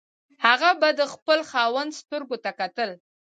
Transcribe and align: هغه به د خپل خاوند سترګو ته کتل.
هغه 0.45 0.69
به 0.81 0.89
د 0.99 1.01
خپل 1.13 1.39
خاوند 1.51 1.91
سترګو 2.01 2.37
ته 2.43 2.51
کتل. 2.59 2.89